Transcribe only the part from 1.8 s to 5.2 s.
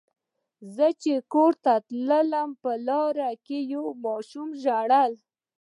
تلم په لاره کې یوې ماشومې ژړل.